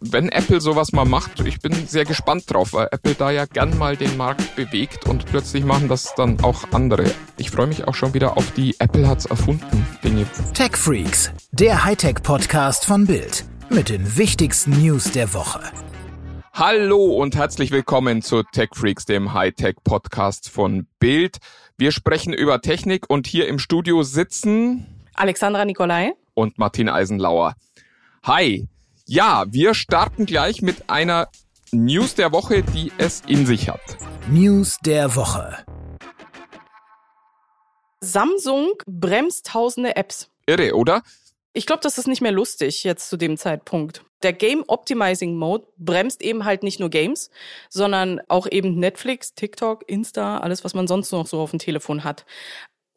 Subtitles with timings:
[0.00, 3.76] wenn Apple sowas mal macht, ich bin sehr gespannt drauf, weil Apple da ja gern
[3.78, 7.04] mal den Markt bewegt und plötzlich machen das dann auch andere.
[7.36, 10.26] Ich freue mich auch schon wieder auf die Apple hat's erfunden Dinge.
[10.54, 15.60] Tech Freaks, der Hightech-Podcast von Bild mit den wichtigsten News der Woche.
[16.52, 21.38] Hallo und herzlich willkommen zu Tech Freaks, dem Hightech-Podcast von Bild.
[21.76, 27.54] Wir sprechen über Technik und hier im Studio sitzen Alexandra Nikolai und Martin Eisenlauer.
[28.22, 28.68] Hi,
[29.08, 31.28] ja, wir starten gleich mit einer
[31.72, 33.80] News der Woche, die es in sich hat.
[34.30, 35.64] News der Woche.
[38.00, 40.30] Samsung bremst tausende Apps.
[40.46, 41.02] Irre, oder?
[41.54, 44.04] Ich glaube, das ist nicht mehr lustig jetzt zu dem Zeitpunkt.
[44.22, 47.30] Der Game Optimizing Mode bremst eben halt nicht nur Games,
[47.70, 52.04] sondern auch eben Netflix, TikTok, Insta, alles, was man sonst noch so auf dem Telefon
[52.04, 52.26] hat.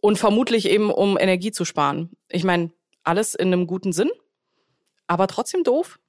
[0.02, 2.10] Und vermutlich eben, um Energie zu sparen.
[2.28, 2.72] Ich meine,
[3.04, 4.12] alles in einem guten Sinn,
[5.08, 6.00] aber trotzdem doof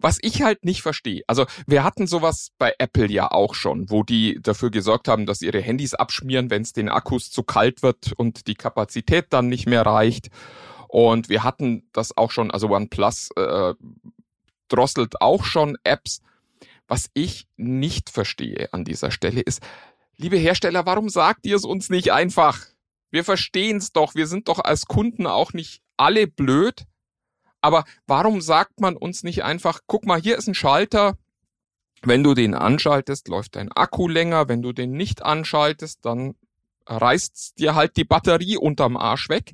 [0.00, 4.02] was ich halt nicht verstehe, also wir hatten sowas bei Apple ja auch schon, wo
[4.02, 8.12] die dafür gesorgt haben, dass ihre Handys abschmieren, wenn es den Akkus zu kalt wird
[8.16, 10.28] und die Kapazität dann nicht mehr reicht.
[10.88, 13.74] Und wir hatten das auch schon, also OnePlus äh,
[14.68, 16.20] drosselt auch schon Apps.
[16.88, 19.62] Was ich nicht verstehe an dieser Stelle ist,
[20.16, 22.66] liebe Hersteller, warum sagt ihr es uns nicht einfach?
[23.12, 26.86] Wir verstehen es doch, wir sind doch als Kunden auch nicht alle blöd.
[27.60, 31.16] Aber warum sagt man uns nicht einfach, guck mal, hier ist ein Schalter,
[32.02, 36.34] wenn du den anschaltest, läuft dein Akku länger, wenn du den nicht anschaltest, dann
[36.86, 39.52] reißt dir halt die Batterie unterm Arsch weg.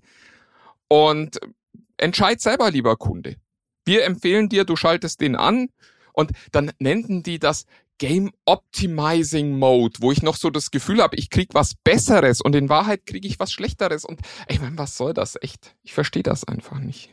[0.89, 1.41] Und
[1.97, 3.37] entscheid selber, lieber Kunde.
[3.85, 5.69] Wir empfehlen dir, du schaltest den an
[6.13, 7.67] und dann nennen die das
[7.99, 12.55] Game Optimizing Mode, wo ich noch so das Gefühl habe, ich krieg was Besseres und
[12.55, 14.05] in Wahrheit kriege ich was Schlechteres.
[14.05, 15.75] Und ich meine, was soll das echt?
[15.83, 17.11] Ich verstehe das einfach nicht.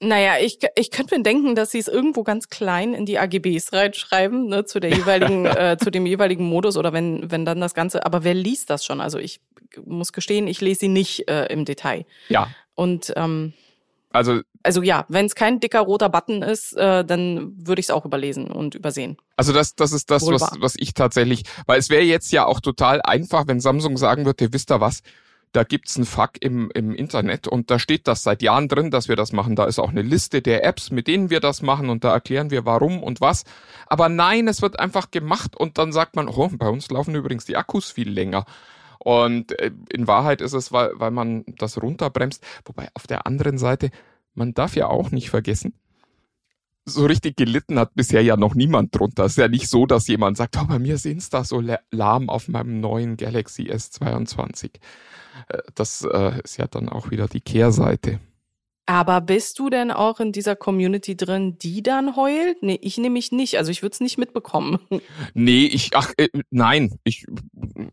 [0.00, 3.72] Naja, ich, ich könnte mir denken, dass sie es irgendwo ganz klein in die AGBs
[3.72, 7.74] reinschreiben, ne, zu der jeweiligen, äh, zu dem jeweiligen Modus oder wenn, wenn dann das
[7.74, 9.00] Ganze, aber wer liest das schon?
[9.00, 9.40] Also ich
[9.84, 12.04] muss gestehen, ich lese sie nicht äh, im Detail.
[12.28, 12.48] Ja.
[12.74, 13.54] Und ähm,
[14.14, 17.90] also, also ja, wenn es kein dicker roter Button ist, äh, dann würde ich es
[17.90, 19.16] auch überlesen und übersehen.
[19.36, 22.60] Also das, das ist das, was, was ich tatsächlich, weil es wäre jetzt ja auch
[22.60, 25.00] total einfach, wenn Samsung sagen würde, wisst ihr was,
[25.54, 29.08] da gibt's ein Fuck im, im Internet und da steht das seit Jahren drin, dass
[29.08, 29.54] wir das machen.
[29.54, 32.50] Da ist auch eine Liste der Apps, mit denen wir das machen und da erklären
[32.50, 33.44] wir warum und was.
[33.86, 37.44] Aber nein, es wird einfach gemacht und dann sagt man, oh, bei uns laufen übrigens
[37.44, 38.46] die Akkus viel länger.
[38.98, 42.44] Und äh, in Wahrheit ist es, weil, weil man das runterbremst.
[42.64, 43.90] Wobei auf der anderen Seite,
[44.34, 45.74] man darf ja auch nicht vergessen,
[46.86, 49.24] so richtig gelitten hat bisher ja noch niemand drunter.
[49.24, 52.28] Es ist ja nicht so, dass jemand sagt, oh, bei mir ist Insta so lahm
[52.28, 54.70] auf meinem neuen Galaxy S22.
[55.48, 58.20] Äh, das äh, ist ja dann auch wieder die Kehrseite.
[58.86, 62.62] Aber bist du denn auch in dieser Community drin, die dann heult?
[62.62, 63.56] Nee, ich nämlich nicht.
[63.56, 64.78] Also ich würde es nicht mitbekommen.
[65.32, 66.98] Nee, ich, ach, äh, nein.
[67.02, 67.24] Ich,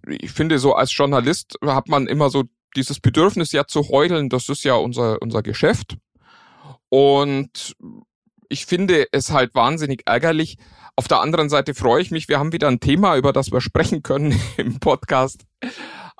[0.07, 2.43] ich finde so als Journalist hat man immer so
[2.75, 4.29] dieses Bedürfnis ja zu heulen.
[4.29, 5.97] Das ist ja unser, unser Geschäft.
[6.89, 7.75] Und
[8.51, 10.57] ich finde es halt wahnsinnig ärgerlich.
[10.95, 13.61] Auf der anderen Seite freue ich mich, wir haben wieder ein Thema, über das wir
[13.61, 15.45] sprechen können im Podcast.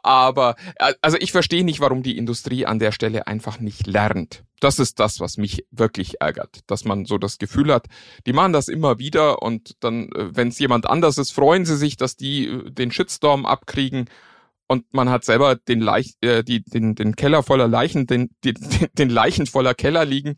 [0.03, 0.56] Aber
[1.02, 4.44] also ich verstehe nicht, warum die Industrie an der Stelle einfach nicht lernt.
[4.59, 7.88] Das ist das, was mich wirklich ärgert, dass man so das Gefühl hat,
[8.25, 11.78] die machen das immer wieder und dann, äh, wenn es jemand anders ist, freuen sie
[11.78, 14.06] sich, dass die äh, den Shitstorm abkriegen
[14.72, 18.56] und man hat selber den, Leich, äh, die, den, den Keller voller Leichen, den, den,
[18.94, 20.38] den Leichen voller Keller liegen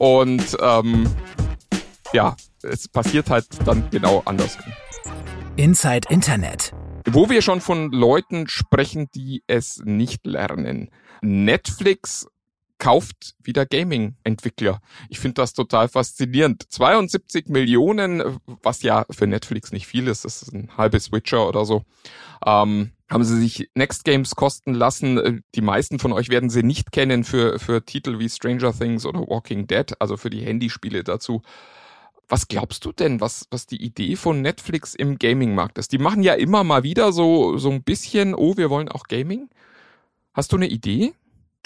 [0.00, 1.08] und ähm,
[2.12, 2.34] ja,
[2.64, 4.72] es passiert halt dann genau andersrum.
[5.54, 6.72] Inside Internet.
[7.08, 10.90] Wo wir schon von Leuten sprechen, die es nicht lernen.
[11.22, 12.26] Netflix
[12.78, 14.80] kauft wieder Gaming-Entwickler.
[15.08, 16.64] Ich finde das total faszinierend.
[16.70, 21.64] 72 Millionen, was ja für Netflix nicht viel ist, das ist ein halbes Witcher oder
[21.64, 21.82] so,
[22.46, 25.42] ähm, haben sie sich Next Games kosten lassen.
[25.54, 29.20] Die meisten von euch werden sie nicht kennen für, für Titel wie Stranger Things oder
[29.20, 31.42] Walking Dead, also für die Handyspiele dazu.
[32.28, 35.92] Was glaubst du denn, was, was die Idee von Netflix im Gaming-Markt ist?
[35.92, 39.48] Die machen ja immer mal wieder so, so ein bisschen, oh, wir wollen auch Gaming.
[40.34, 41.14] Hast du eine Idee?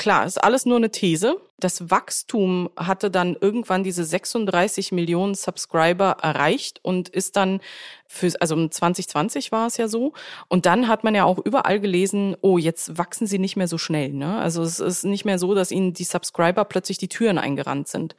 [0.02, 1.36] Klar, ist alles nur eine These.
[1.60, 7.60] Das Wachstum hatte dann irgendwann diese 36 Millionen Subscriber erreicht und ist dann
[8.08, 10.12] für, also 2020 war es ja so.
[10.48, 13.78] Und dann hat man ja auch überall gelesen, oh, jetzt wachsen sie nicht mehr so
[13.78, 14.12] schnell.
[14.12, 14.38] Ne?
[14.38, 18.16] Also es ist nicht mehr so, dass ihnen die Subscriber plötzlich die Türen eingerannt sind.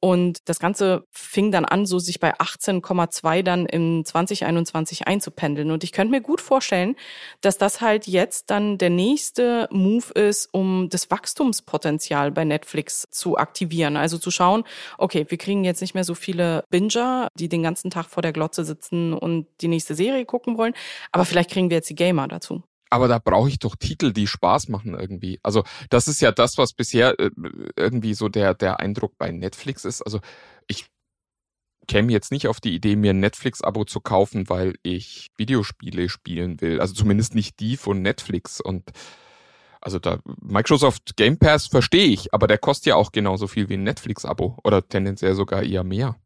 [0.00, 5.70] Und das Ganze fing dann an, so sich bei 18,2 dann im 2021 einzupendeln.
[5.70, 6.96] Und ich könnte mir gut vorstellen,
[7.40, 13.38] dass das halt jetzt dann der nächste Move ist, um das Wachstumspotenzial bei Netflix zu
[13.38, 13.96] aktivieren.
[13.96, 14.64] Also zu schauen,
[14.98, 18.32] okay, wir kriegen jetzt nicht mehr so viele Binger, die den ganzen Tag vor der
[18.32, 20.74] Glotze sitzen und die nächste Serie gucken wollen,
[21.12, 22.62] aber vielleicht kriegen wir jetzt die Gamer dazu.
[22.90, 25.40] Aber da brauche ich doch Titel, die Spaß machen irgendwie.
[25.42, 27.30] Also das ist ja das, was bisher äh,
[27.76, 30.02] irgendwie so der, der Eindruck bei Netflix ist.
[30.02, 30.20] Also
[30.68, 30.86] ich
[31.88, 36.60] käme jetzt nicht auf die Idee, mir ein Netflix-Abo zu kaufen, weil ich Videospiele spielen
[36.60, 36.80] will.
[36.80, 38.60] Also zumindest nicht die von Netflix.
[38.60, 38.90] Und
[39.80, 43.74] also da Microsoft Game Pass verstehe ich, aber der kostet ja auch genauso viel wie
[43.74, 46.16] ein Netflix-Abo oder tendenziell sogar eher mehr.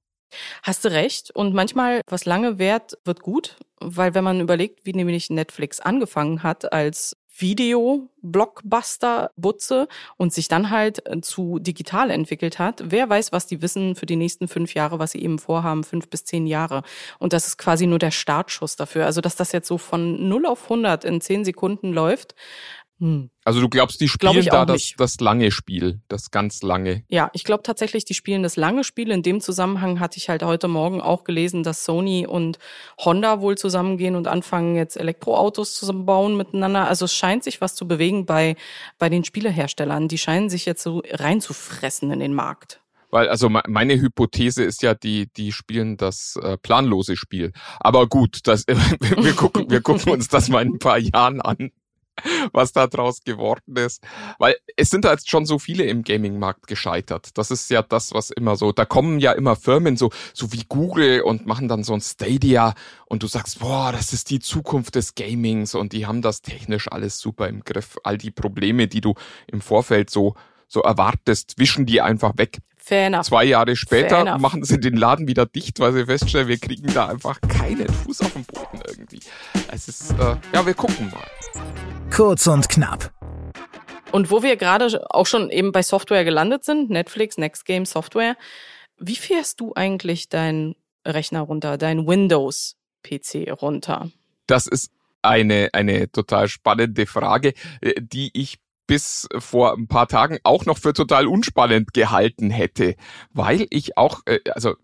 [0.63, 1.31] Hast du recht.
[1.31, 3.57] Und manchmal, was lange währt, wird gut.
[3.81, 11.07] Weil wenn man überlegt, wie nämlich Netflix angefangen hat als Video-Blockbuster-Butze und sich dann halt
[11.09, 12.83] äh, zu digital entwickelt hat.
[12.85, 16.09] Wer weiß, was die wissen für die nächsten fünf Jahre, was sie eben vorhaben, fünf
[16.09, 16.83] bis zehn Jahre.
[17.19, 19.07] Und das ist quasi nur der Startschuss dafür.
[19.07, 22.35] Also, dass das jetzt so von 0 auf 100 in zehn Sekunden läuft,
[23.01, 23.31] hm.
[23.45, 27.03] Also du glaubst, die spielen Glaub da das, das lange Spiel, das ganz lange.
[27.09, 29.11] Ja, ich glaube tatsächlich, die spielen das lange Spiel.
[29.11, 32.59] In dem Zusammenhang hatte ich halt heute Morgen auch gelesen, dass Sony und
[32.99, 36.87] Honda wohl zusammengehen und anfangen jetzt Elektroautos zu bauen miteinander.
[36.89, 38.55] Also es scheint sich was zu bewegen bei,
[38.99, 40.09] bei den Spieleherstellern.
[40.09, 42.83] Die scheinen sich jetzt so reinzufressen in den Markt.
[43.11, 47.53] Weil, also meine Hypothese ist ja, die, die spielen das äh, planlose Spiel.
[47.81, 51.73] Aber gut, das, wir, gucken, wir gucken uns das mal in ein paar Jahren an.
[52.53, 54.03] was da draus geworden ist.
[54.39, 57.31] Weil es sind da jetzt schon so viele im Gaming-Markt gescheitert.
[57.35, 60.65] Das ist ja das, was immer so, da kommen ja immer Firmen so, so wie
[60.69, 62.75] Google und machen dann so ein Stadia
[63.07, 66.91] und du sagst, boah, das ist die Zukunft des Gamings und die haben das technisch
[66.91, 67.99] alles super im Griff.
[68.05, 69.15] All die Probleme, die du
[69.47, 70.35] im Vorfeld so,
[70.69, 72.59] so erwartest, wischen die einfach weg.
[72.77, 73.27] Fair enough.
[73.27, 77.07] Zwei Jahre später machen sie den Laden wieder dicht, weil sie feststellen, wir kriegen da
[77.07, 79.21] einfach keinen Fuß auf den Boden irgendwie.
[79.71, 82.00] Es ist, äh, ja, wir gucken mal.
[82.11, 83.13] Kurz und knapp.
[84.13, 88.37] Und wo wir gerade auch schon eben bei Software gelandet sind, Netflix, Next Game Software,
[88.99, 90.75] wie fährst du eigentlich deinen
[91.07, 94.11] Rechner runter, dein Windows-PC runter?
[94.47, 94.91] Das ist
[95.23, 100.79] eine, eine total spannende Frage, äh, die ich bis vor ein paar Tagen auch noch
[100.79, 102.97] für total unspannend gehalten hätte,
[103.33, 104.75] weil ich auch, äh, also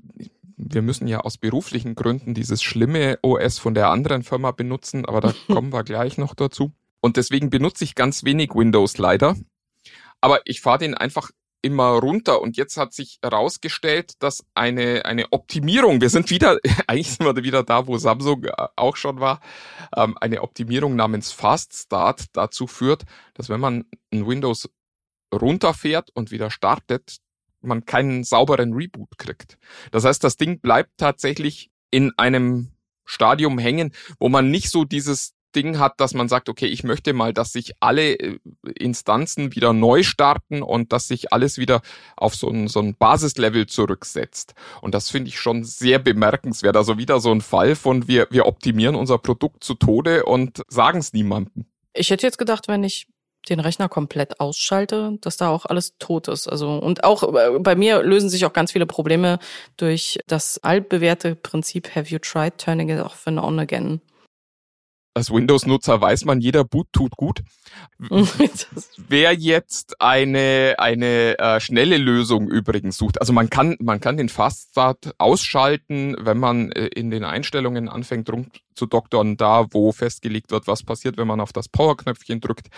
[0.57, 5.21] wir müssen ja aus beruflichen Gründen dieses schlimme OS von der anderen Firma benutzen, aber
[5.21, 6.73] da kommen wir gleich noch dazu.
[7.01, 9.37] Und deswegen benutze ich ganz wenig Windows leider.
[10.21, 11.31] Aber ich fahre den einfach
[11.63, 17.11] immer runter und jetzt hat sich herausgestellt, dass eine, eine Optimierung, wir sind wieder, eigentlich
[17.11, 19.41] sind wir wieder da, wo Samsung äh, auch schon war,
[19.97, 23.05] ähm, eine Optimierung namens Fast Start dazu führt,
[23.35, 24.69] dass wenn man ein Windows
[25.35, 27.17] runterfährt und wieder startet,
[27.63, 29.59] man keinen sauberen Reboot kriegt.
[29.91, 32.71] Das heißt, das Ding bleibt tatsächlich in einem
[33.05, 37.15] Stadium hängen, wo man nicht so dieses Ding hat, dass man sagt, okay, ich möchte
[37.15, 38.39] mal, dass sich alle äh,
[38.79, 41.81] Instanzen wieder neu starten und dass sich alles wieder
[42.17, 44.55] auf so ein, so ein Basislevel zurücksetzt.
[44.83, 46.77] Und das finde ich schon sehr bemerkenswert.
[46.77, 50.99] Also wieder so ein Fall von wir, wir optimieren unser Produkt zu Tode und sagen
[50.99, 51.65] es niemandem.
[51.95, 53.07] Ich hätte jetzt gedacht, wenn ich
[53.49, 56.49] den Rechner komplett ausschalte, dass da auch alles tot ist.
[56.49, 59.39] Also und auch äh, bei mir lösen sich auch ganz viele Probleme
[59.77, 64.01] durch das altbewährte Prinzip Have you tried turning it off and on again?
[65.17, 67.41] Als Windows-Nutzer weiß man, jeder Boot tut gut.
[69.09, 74.29] Wer jetzt eine eine äh, schnelle Lösung übrigens sucht, also man kann man kann den
[74.29, 78.47] Fast Start ausschalten, wenn man äh, in den Einstellungen anfängt rum
[78.77, 82.69] zu doktern, da wo festgelegt wird, was passiert, wenn man auf das Power-Knöpfchen drückt.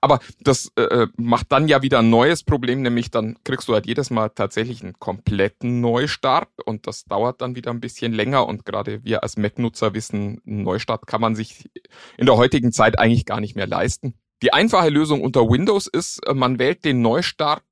[0.00, 3.74] Aber das äh, äh, macht dann ja wieder ein neues Problem, nämlich dann kriegst du
[3.74, 8.46] halt jedes Mal tatsächlich einen kompletten Neustart und das dauert dann wieder ein bisschen länger
[8.46, 11.68] und gerade wir als Mac-Nutzer wissen, einen Neustart kann man sich
[12.16, 14.14] in der heutigen Zeit eigentlich gar nicht mehr leisten.
[14.42, 17.62] Die einfache Lösung unter Windows ist, äh, man wählt den Neustart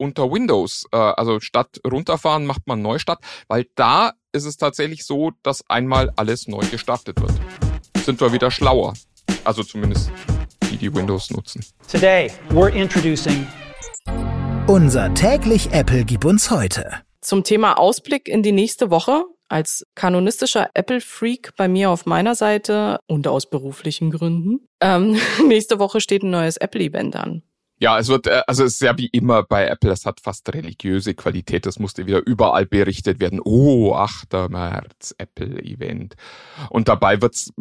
[0.00, 0.86] unter Windows.
[0.92, 6.12] Äh, also statt runterfahren macht man Neustart, weil da ist es tatsächlich so, dass einmal
[6.16, 7.32] alles neu gestartet wird.
[8.04, 8.94] Sind wir wieder schlauer.
[9.44, 10.10] Also zumindest
[10.70, 11.64] die, die Windows nutzen.
[11.88, 13.46] Today we're introducing
[14.66, 16.92] unser täglich Apple gibt uns heute.
[17.20, 19.24] Zum Thema Ausblick in die nächste Woche.
[19.48, 24.68] Als kanonistischer Apple-Freak bei mir auf meiner Seite und aus beruflichen Gründen.
[24.80, 27.42] Ähm, nächste Woche steht ein neues Apple-Event an.
[27.80, 30.52] Ja, es wird, äh, also es ist ja wie immer bei Apple, es hat fast
[30.54, 33.40] religiöse Qualität, das musste wieder überall berichtet werden.
[33.42, 34.32] Oh, 8.
[34.48, 36.14] März, Apple-Event.
[36.68, 37.52] Und dabei wird's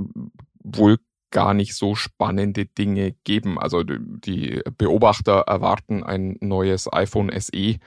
[0.63, 0.97] wohl
[1.31, 3.59] gar nicht so spannende Dinge geben.
[3.59, 7.79] Also die Beobachter erwarten ein neues iPhone SE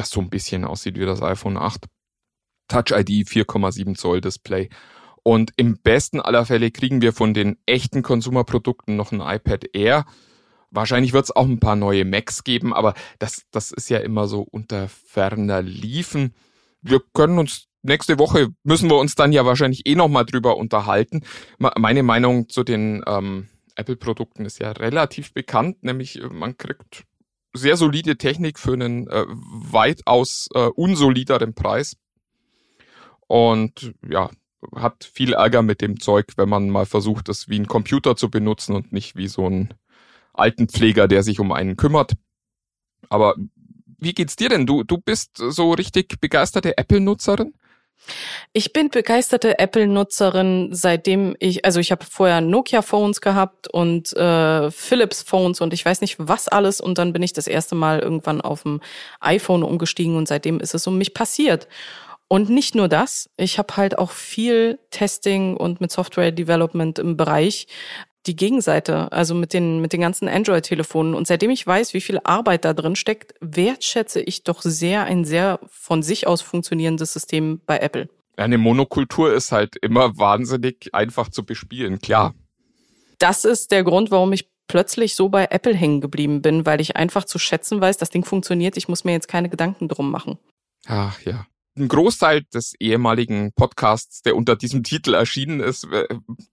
[0.00, 1.86] das so ein bisschen aussieht wie das iPhone 8.
[2.68, 4.70] Touch ID 4,7 Zoll Display.
[5.22, 10.06] Und im besten aller Fälle kriegen wir von den echten Konsumerprodukten noch ein iPad Air.
[10.70, 14.28] Wahrscheinlich wird es auch ein paar neue Macs geben, aber das, das ist ja immer
[14.28, 16.34] so unter ferner Liefen.
[16.80, 21.22] Wir können uns nächste Woche müssen wir uns dann ja wahrscheinlich eh nochmal drüber unterhalten.
[21.58, 27.04] Meine Meinung zu den ähm, Apple-Produkten ist ja relativ bekannt, nämlich äh, man kriegt
[27.52, 31.96] sehr solide Technik für einen äh, weitaus äh, unsolideren Preis.
[33.26, 34.30] Und ja,
[34.74, 38.30] hat viel Ärger mit dem Zeug, wenn man mal versucht, das wie ein Computer zu
[38.30, 39.74] benutzen und nicht wie so ein
[40.40, 42.12] Altenpfleger, der sich um einen kümmert.
[43.08, 43.34] Aber
[43.98, 44.66] wie geht's dir denn?
[44.66, 47.54] Du, du bist so richtig begeisterte Apple-Nutzerin?
[48.52, 55.60] Ich bin begeisterte Apple-Nutzerin, seitdem ich, also ich habe vorher Nokia-Phones gehabt und äh, Philips-Phones
[55.60, 58.62] und ich weiß nicht was alles und dann bin ich das erste Mal irgendwann auf
[58.62, 58.80] dem
[59.20, 61.68] iPhone umgestiegen und seitdem ist es um mich passiert.
[62.32, 67.16] Und nicht nur das, ich habe halt auch viel Testing und mit Software Development im
[67.16, 67.66] Bereich
[68.26, 71.14] die Gegenseite, also mit den, mit den ganzen Android-Telefonen.
[71.14, 75.24] Und seitdem ich weiß, wie viel Arbeit da drin steckt, wertschätze ich doch sehr ein
[75.24, 78.08] sehr von sich aus funktionierendes System bei Apple.
[78.36, 82.34] Eine Monokultur ist halt immer wahnsinnig einfach zu bespielen, klar.
[83.18, 86.96] Das ist der Grund, warum ich plötzlich so bei Apple hängen geblieben bin, weil ich
[86.96, 90.38] einfach zu schätzen weiß, das Ding funktioniert, ich muss mir jetzt keine Gedanken drum machen.
[90.86, 91.46] Ach ja
[91.76, 96.06] ein Großteil des ehemaligen Podcasts, der unter diesem Titel erschienen ist, äh,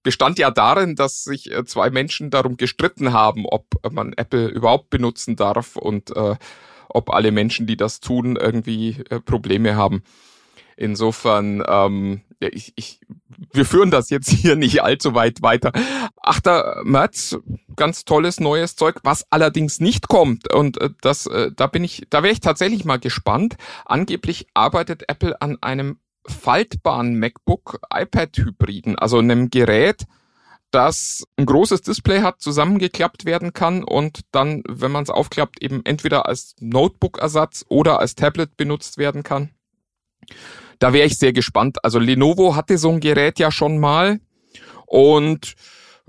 [0.04, 4.90] bestand ja darin, dass sich äh, zwei Menschen darum gestritten haben, ob man Apple überhaupt
[4.90, 6.36] benutzen darf und äh,
[6.90, 10.04] ob alle Menschen, die das tun, irgendwie äh, Probleme haben.
[10.78, 13.02] Insofern, ähm, ich, ich,
[13.52, 15.72] wir führen das jetzt hier nicht allzu weit weiter.
[16.22, 16.84] 8.
[16.84, 17.38] März,
[17.76, 20.54] ganz tolles neues Zeug, was allerdings nicht kommt.
[20.54, 23.56] Und äh, das, äh, da bin ich, da wäre ich tatsächlich mal gespannt.
[23.86, 30.06] Angeblich arbeitet Apple an einem faltbaren MacBook iPad Hybriden, also einem Gerät,
[30.72, 35.82] das ein großes Display hat, zusammengeklappt werden kann und dann, wenn man es aufklappt, eben
[35.86, 39.52] entweder als Notebook-Ersatz oder als Tablet benutzt werden kann.
[40.80, 41.84] Da wäre ich sehr gespannt.
[41.84, 44.20] Also Lenovo hatte so ein Gerät ja schon mal
[44.86, 45.56] und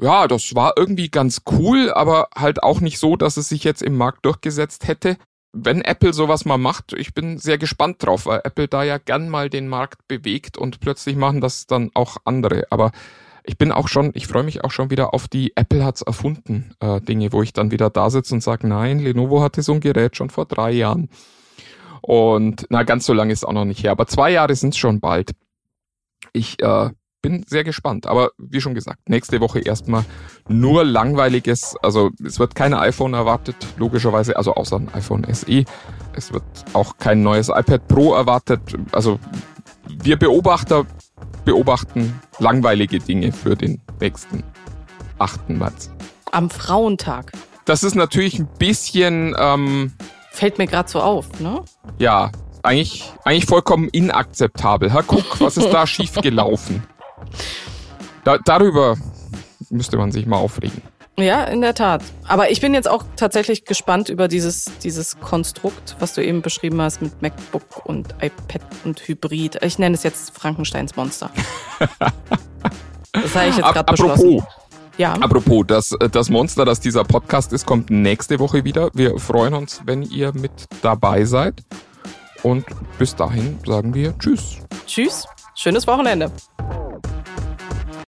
[0.01, 3.83] ja, das war irgendwie ganz cool, aber halt auch nicht so, dass es sich jetzt
[3.83, 5.17] im Markt durchgesetzt hätte.
[5.53, 9.29] Wenn Apple sowas mal macht, ich bin sehr gespannt drauf, weil Apple da ja gern
[9.29, 12.65] mal den Markt bewegt und plötzlich machen das dann auch andere.
[12.71, 12.93] Aber
[13.45, 16.75] ich bin auch schon, ich freue mich auch schon wieder auf die Apple hat's erfunden
[16.81, 19.81] äh, Dinge, wo ich dann wieder da sitze und sage, nein, Lenovo hatte so ein
[19.81, 21.09] Gerät schon vor drei Jahren.
[22.01, 24.79] Und na, ganz so lange ist auch noch nicht her, aber zwei Jahre sind es
[24.79, 25.33] schon bald.
[26.33, 26.91] Ich äh,
[27.23, 28.07] bin sehr gespannt.
[28.07, 30.05] Aber wie schon gesagt, nächste Woche erstmal
[30.49, 31.77] nur langweiliges.
[31.83, 35.65] Also es wird kein iPhone erwartet, logischerweise, also außer ein iPhone SE.
[36.15, 38.61] Es wird auch kein neues iPad Pro erwartet.
[38.93, 39.19] Also
[39.89, 40.87] wir Beobachter
[41.45, 44.45] beobachten langweilige Dinge für den nächsten
[45.19, 45.51] 8.
[45.51, 45.91] März.
[46.31, 47.33] Am Frauentag.
[47.65, 49.93] Das ist natürlich ein bisschen ähm,
[50.39, 51.65] Fällt mir gerade so auf, ne?
[51.99, 52.31] Ja,
[52.63, 54.93] eigentlich, eigentlich vollkommen inakzeptabel.
[54.93, 56.85] Herr guck, was ist da schiefgelaufen?
[58.23, 58.97] Da, darüber
[59.69, 60.81] müsste man sich mal aufregen.
[61.19, 62.05] Ja, in der Tat.
[62.29, 66.81] Aber ich bin jetzt auch tatsächlich gespannt über dieses, dieses Konstrukt, was du eben beschrieben
[66.81, 69.61] hast mit MacBook und iPad und Hybrid.
[69.65, 71.31] Ich nenne es jetzt Frankensteins Monster.
[73.13, 74.47] das habe ich jetzt gerade beschlossen.
[74.99, 75.25] Apropos, ja.
[75.25, 78.91] Apropos, das, das Monster, das dieser Podcast ist, kommt nächste Woche wieder.
[78.95, 80.51] Wir freuen uns, wenn ihr mit
[80.83, 81.63] dabei seid.
[82.43, 82.65] Und
[82.99, 84.59] bis dahin sagen wir Tschüss.
[84.87, 85.25] Tschüss.
[85.55, 86.31] Schönes Wochenende.